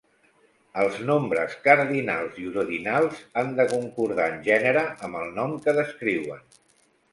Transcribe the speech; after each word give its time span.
Els 0.83 0.95
nombres 1.09 1.53
cardinals 1.67 2.39
i 2.45 2.47
ordinals 2.63 3.21
han 3.43 3.53
de 3.61 3.67
concordar 3.75 4.27
en 4.33 4.43
gènere 4.51 4.89
amb 4.95 5.23
el 5.23 5.33
nom 5.39 5.57
que 5.69 5.79
descriuen. 5.83 6.45